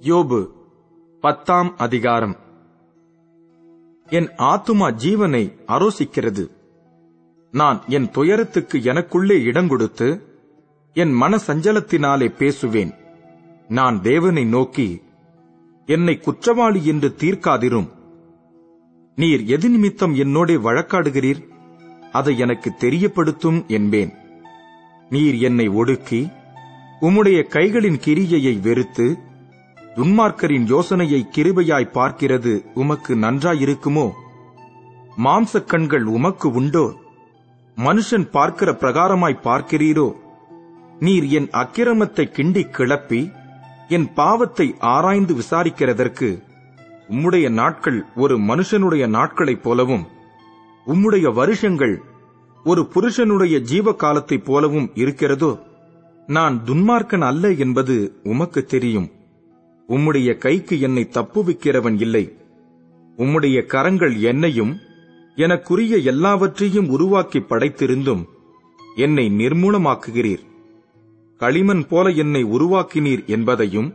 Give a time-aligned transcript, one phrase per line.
[0.00, 0.48] யோபு
[1.20, 2.36] பத்தாம் அதிகாரம்.
[4.06, 6.50] என் ஆத்துமா ஜீவனை அரோசிக்கிறது.
[7.52, 10.20] நான் என் துயரத்துக்கு எனக்குள்ளே இடங்கொடுத்து
[10.92, 12.94] என் மன சஞ்சலத்தினாலே பேசுவேன்.
[13.68, 15.02] நான் தேவனை நோக்கி
[15.86, 17.88] என்னை குற்றவாளி என்று தீர்க்காதிரும்.
[19.16, 21.48] நீர் எது நிமித்தம் என்னோடே வழக்காடுகிறீர்
[22.12, 24.12] அதை எனக்கு தெரியப்படுத்தும் என்பேன்.
[25.08, 26.28] நீர் என்னை ஒடுக்கி
[27.00, 29.26] உம்முடைய கைகளின் கிரியையை வெறுத்து
[29.98, 34.10] துன்மார்க்கரின் யோசனையை கிருபையாய் பார்க்கிறது உமக்கு நன்றாயிருக்குமோ?
[35.24, 36.94] மாம்சக் கண்கள் உமக்கு உண்டோ?
[37.76, 40.12] மனுஷன் பார்க்கிற பிரகாரமாய் பார்க்கிறீரோ?
[40.98, 43.30] நீர் என் அக்கிரமத்தை கிண்டி கிளப்பி
[43.88, 46.42] என் பாவத்தை ஆராய்ந்து விசாரிக்கிறதற்கு
[47.08, 50.06] உம்முடைய நாட்கள் ஒரு மனுஷனுடைய நாட்களைப் போலவும்
[50.86, 52.02] உம்முடைய வருஷங்கள்
[52.64, 55.58] ஒரு புருஷனுடைய ஜீவ காலத்தைப் போலவும் இருக்கிறதோ?
[56.26, 59.10] நான் துன்மார்க்கன் அல்ல என்பது உமக்கு தெரியும்.
[59.88, 62.36] உம்முடைய கைக்கு என்னை தப்புவிக்கிறவன் இல்லை.
[63.16, 64.78] உம்முடைய கரங்கள் என்னையும்
[65.36, 68.24] எனக்குரிய எல்லாவற்றையும் உருவாக்கி படைத்திருந்தும்
[68.96, 70.44] என்னை நிர்மூலமாக்குகிறீர்.
[71.36, 73.94] களிமண் போல என்னை உருவாக்கினீர் என்பதையும்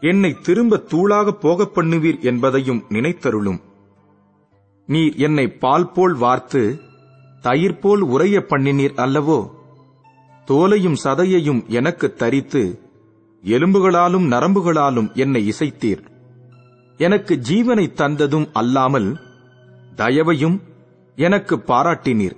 [0.00, 3.60] என்னை திரும்ப தூளாக போகப் பண்ணுவீர் என்பதையும் நினைத்தருளும்.
[4.86, 6.80] நீர் என்னை பால் போல் வார்த்து
[7.40, 9.50] தயிர் போல் உறைய பண்ணினீர் அல்லவோ?
[10.46, 12.81] தோலையும் சதையையும் எனக்கு தரித்து
[13.44, 16.02] எலும்புகளாலும் நரம்புகளாலும் என்னை இசைத்தீர்.
[16.96, 19.20] எனக்கு ஜீவனை தந்ததும் அல்லாமல்
[19.94, 20.60] தயவையும்
[21.16, 22.36] எனக்கு பாராட்டினீர்.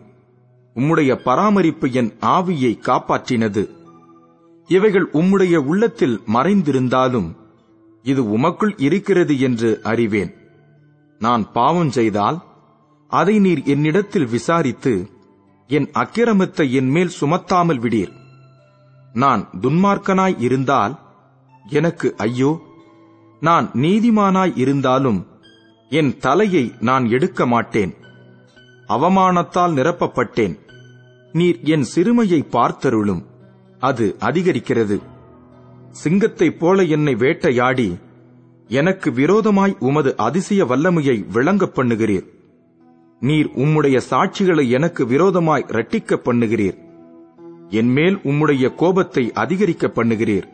[0.75, 3.71] உம்முடைய பராமரிப்பு என் ஆவியை காப்பாற்றினது.
[4.67, 7.29] இவைகள் உம்முடைய உள்ளத்தில் மறைந்திருந்தாலும்
[8.03, 10.35] இது உமக்குள் இருக்கிறது என்று அறிவேன்.
[11.19, 12.45] நான் பாவம் செய்தால்
[13.07, 15.11] அதை நீர் என்னிடத்தில் விசாரித்து
[15.69, 18.13] என் அக்கிரமத்தை என்மேல் சுமத்தாமல் விடீர்.
[19.15, 20.98] நான் துன்மார்க்கனாய் இருந்தால்
[21.69, 22.62] எனக்கு ஐயோ
[23.41, 25.27] நான் நீதிமானாய் இருந்தாலும்
[25.89, 27.95] என் தலையை நான் எடுக்க மாட்டேன்.
[28.89, 30.58] அவமானத்தால் நிரப்பப்பட்டேன்.
[31.33, 33.27] நீர் என் சிறுமையை பார்த்தருளும்.
[33.79, 35.01] அது அதிகரிக்கிறது.
[35.91, 37.96] சிங்கத்தைப் போல என்னை வேட்டையாடி
[38.69, 42.29] எனக்கு விரோதமாய் உமது அதிசய வல்லமையை விளங்கப் பண்ணுகிறீர்.
[43.20, 46.83] நீர் உம்முடைய சாட்சிகளை எனக்கு விரோதமாய் இரட்டிக்க பண்ணுகிறீர்.
[47.69, 50.48] என்மேல் உம்முடைய கோபத்தை அதிகரிக்க பண்ணுகிறீர்.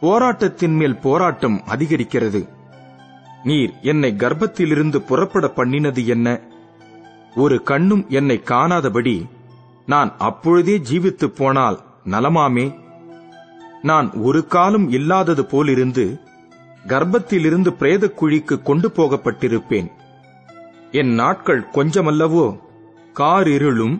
[0.00, 2.48] போராட்டத்தின் மேல் போராட்டம் அதிகரிக்கிறது.
[3.44, 6.40] நீர் என்னை கர்ப்பத்திலிருந்து புறப்பட பண்ணினது என்ன?
[7.36, 9.26] ஒரு கண்ணும் என்னை காணாதபடி
[9.86, 12.74] நான் அப்பொழுதே ஜீவித்துப் போனால் நலமாமே?
[13.82, 16.20] நான் ஒரு காலம் இல்லாதது போலிருந்து
[16.86, 19.90] கர்ப்பத்திலிருந்து பிரேதக் குழிக்கு கொண்டு போகப்பட்டிருப்பேன்.
[20.92, 22.58] என் நாட்கள் கொஞ்சமல்லவோ?
[23.14, 23.98] காரிருளும்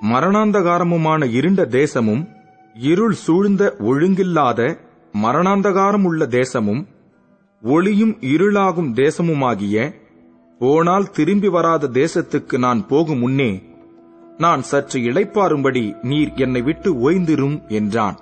[0.00, 2.28] மரணாந்தகாரமுமான இருண்ட தேசமும்
[2.74, 4.78] இருள் சூழ்ந்த ஒழுங்கில்லாத
[5.22, 6.86] மரணாந்தகாரம் உள்ள தேசமும்
[7.62, 9.94] ஒளியும் இருளாகும் தேசமுமாகிய
[10.58, 13.62] போனால் திரும்பி வராத தேசத்துக்கு நான் போகும் முன்னே
[14.38, 18.20] நான் சற்று இளைப்பாறும்படி நீர் என்னை விட்டு ஓய்ந்திரும் என்றான்.